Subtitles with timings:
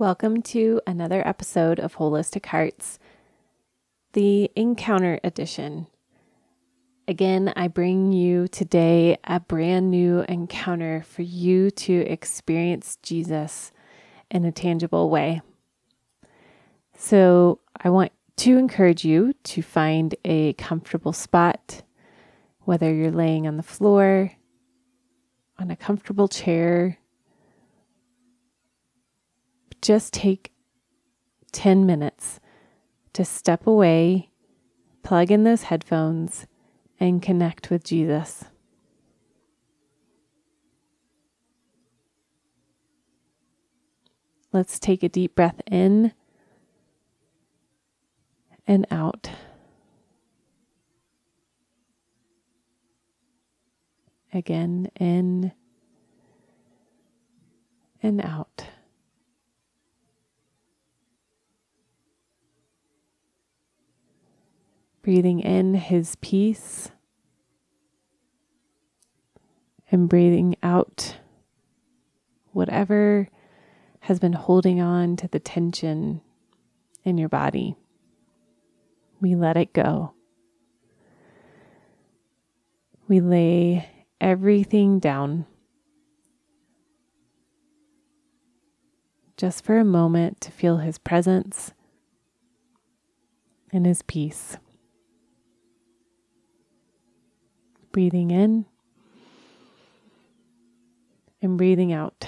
[0.00, 2.98] Welcome to another episode of Holistic Hearts,
[4.14, 5.88] the Encounter Edition.
[7.06, 13.72] Again, I bring you today a brand new encounter for you to experience Jesus
[14.30, 15.42] in a tangible way.
[16.96, 21.82] So, I want to encourage you to find a comfortable spot,
[22.60, 24.32] whether you're laying on the floor,
[25.58, 26.96] on a comfortable chair
[29.82, 30.52] just take
[31.52, 32.40] 10 minutes
[33.12, 34.30] to step away,
[35.02, 36.46] plug in those headphones,
[36.98, 38.44] and connect with Jesus.
[44.52, 46.12] Let's take a deep breath in
[48.66, 49.30] and out.
[54.32, 55.52] Again, in
[58.02, 58.49] and out.
[65.10, 66.92] Breathing in his peace
[69.90, 71.16] and breathing out
[72.52, 73.26] whatever
[74.02, 76.20] has been holding on to the tension
[77.02, 77.74] in your body.
[79.20, 80.14] We let it go.
[83.08, 83.88] We lay
[84.20, 85.44] everything down
[89.36, 91.72] just for a moment to feel his presence
[93.72, 94.56] and his peace.
[97.92, 98.66] Breathing in
[101.42, 102.26] and breathing out.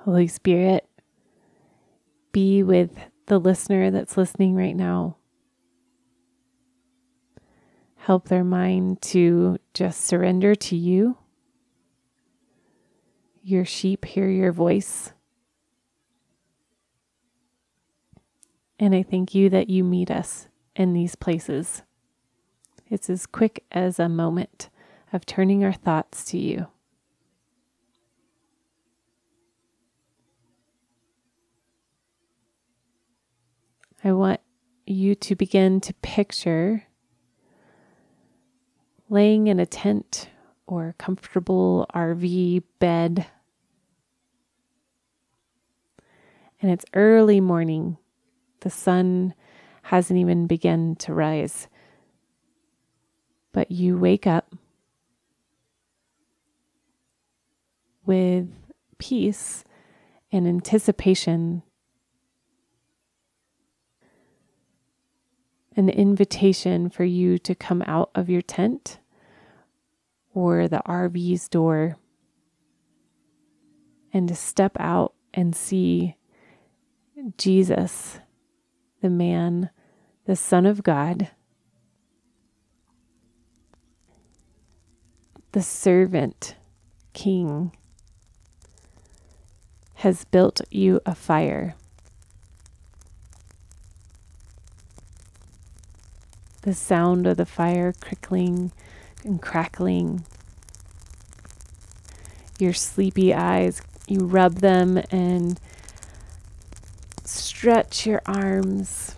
[0.00, 0.86] Holy Spirit,
[2.32, 2.90] be with
[3.26, 5.16] the listener that's listening right now.
[7.96, 11.16] Help their mind to just surrender to you.
[13.42, 15.12] Your sheep hear your voice.
[18.78, 21.82] And I thank you that you meet us in these places.
[22.90, 24.68] It's as quick as a moment
[25.12, 26.66] of turning our thoughts to you.
[34.02, 34.40] I want
[34.86, 36.84] you to begin to picture
[39.08, 40.28] laying in a tent
[40.66, 43.26] or a comfortable RV bed.
[46.60, 47.96] And it's early morning
[48.64, 49.34] the sun
[49.82, 51.68] hasn't even begun to rise.
[53.52, 54.54] But you wake up
[58.06, 58.48] with
[58.96, 59.64] peace
[60.32, 61.62] and anticipation,
[65.76, 68.98] an invitation for you to come out of your tent
[70.32, 71.98] or the RV's door
[74.10, 76.16] and to step out and see
[77.36, 78.20] Jesus
[79.04, 79.68] the man,
[80.24, 81.28] the Son of God,
[85.52, 86.56] the servant
[87.12, 87.76] king,
[89.96, 91.74] has built you a fire.
[96.62, 98.72] The sound of the fire crickling
[99.22, 100.24] and crackling.
[102.58, 105.60] Your sleepy eyes, you rub them and
[107.24, 109.14] stretch your arms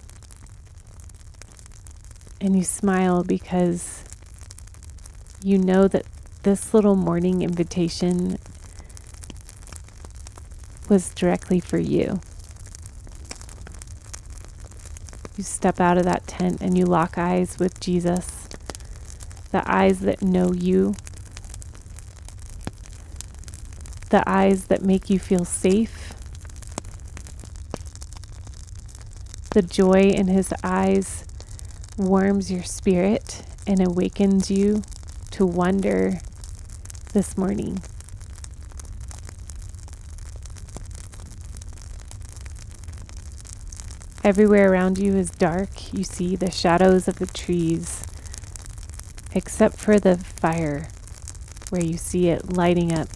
[2.41, 4.05] and you smile because
[5.43, 6.05] you know that
[6.43, 8.39] this little morning invitation
[10.89, 12.21] was directly for you.
[15.37, 18.49] You step out of that tent and you lock eyes with Jesus,
[19.51, 20.95] the eyes that know you,
[24.11, 26.06] the eyes that make you feel safe
[29.57, 31.25] The joy in his eyes
[31.97, 34.83] warms your spirit and awakens you
[35.31, 36.21] to wonder
[37.15, 37.83] this morning.
[44.23, 45.91] Everywhere around you is dark.
[45.91, 48.05] You see the shadows of the trees,
[49.33, 50.89] except for the fire,
[51.71, 53.09] where you see it lighting up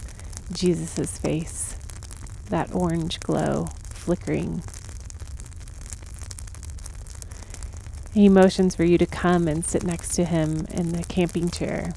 [0.51, 1.77] Jesus' face,
[2.47, 4.63] that orange glow flickering
[8.13, 11.93] He motions for you to come and sit next to him in the camping chair.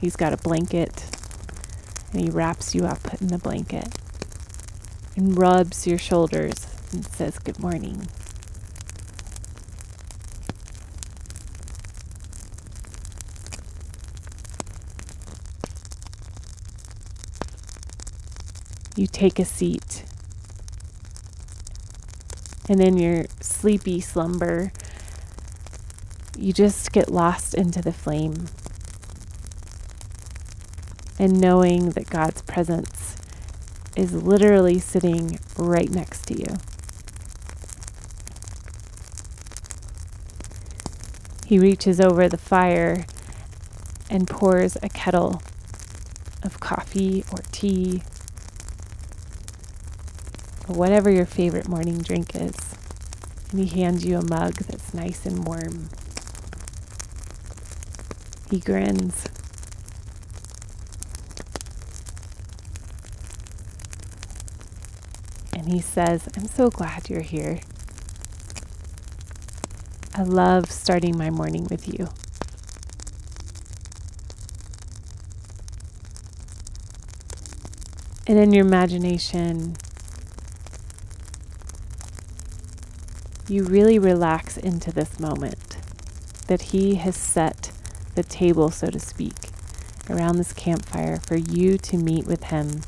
[0.00, 1.04] He's got a blanket
[2.12, 3.88] and he wraps you up in the blanket
[5.16, 8.06] and rubs your shoulders and says, Good morning.
[18.94, 20.04] You take a seat
[22.68, 24.72] and in your sleepy slumber,
[26.38, 28.46] you just get lost into the flame.
[31.18, 33.16] And knowing that God's presence
[33.96, 36.46] is literally sitting right next to you.
[41.46, 43.04] He reaches over the fire
[44.08, 45.42] and pours a kettle
[46.42, 48.02] of coffee or tea
[50.66, 52.56] whatever your favorite morning drink is.
[53.50, 55.88] And he hands you a mug that's nice and warm.
[58.50, 59.26] He grins.
[65.52, 67.60] And he says, I'm so glad you're here.
[70.14, 72.08] I love starting my morning with you.
[78.26, 79.76] And in your imagination,
[83.52, 85.76] you really relax into this moment
[86.46, 87.70] that He has set
[88.14, 89.50] the table, so to speak,
[90.08, 92.80] around this campfire for you to meet with Him.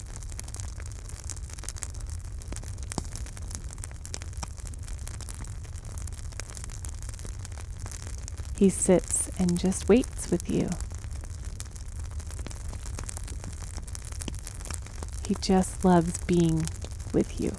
[8.56, 10.70] He sits and just waits with you.
[15.28, 16.64] He just loves being
[17.12, 17.52] with you.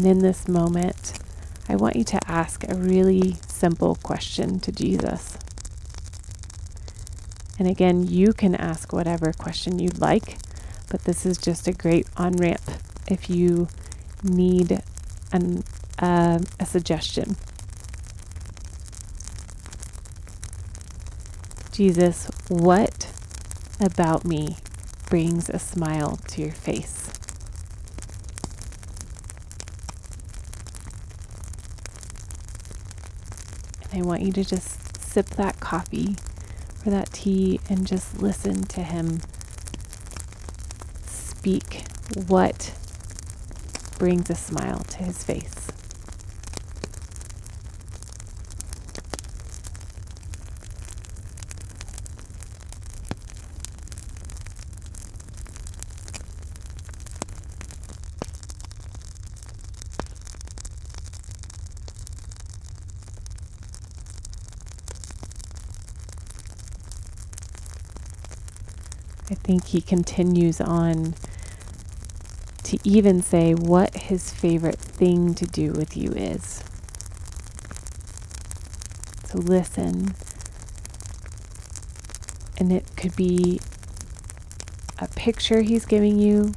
[0.00, 1.18] And in this moment,
[1.68, 5.36] I want you to ask a really simple question to Jesus.
[7.58, 10.38] And again, you can ask whatever question you'd like,
[10.88, 12.62] but this is just a great on ramp
[13.08, 13.68] if you
[14.22, 14.80] need
[15.32, 15.64] an,
[15.98, 17.36] uh, a suggestion.
[21.72, 23.12] Jesus, what
[23.78, 24.56] about me
[25.10, 27.19] brings a smile to your face?
[33.90, 36.16] And I want you to just sip that coffee
[36.84, 39.20] or that tea and just listen to him
[41.06, 41.84] speak
[42.26, 42.74] what
[43.98, 45.68] brings a smile to his face.
[69.30, 71.14] I think he continues on
[72.64, 76.64] to even say what his favorite thing to do with you is.
[79.30, 80.14] To listen.
[82.58, 83.60] And it could be
[84.98, 86.52] a picture he's giving you,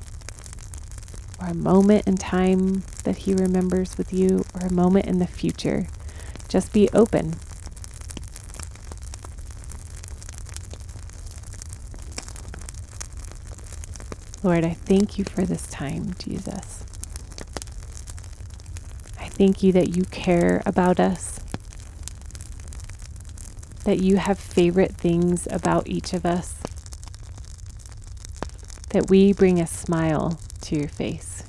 [1.40, 5.28] or a moment in time that he remembers with you, or a moment in the
[5.28, 5.88] future.
[6.50, 7.36] Just be open.
[14.44, 16.84] Lord, I thank you for this time, Jesus.
[19.17, 21.39] I thank you that you care about us,
[23.86, 26.56] that you have favorite things about each of us,
[28.89, 31.44] that we bring a smile to your face.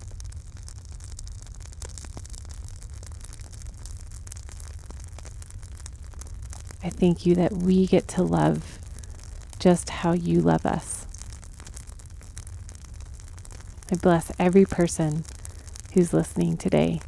[6.83, 8.79] I thank you that we get to love
[9.59, 11.07] just how you love us.
[13.93, 15.25] I bless every person
[15.93, 17.01] who's listening today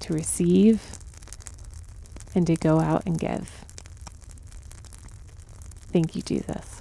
[0.00, 0.98] to receive
[2.34, 3.64] and to go out and give.
[5.92, 6.77] Thank you, Jesus.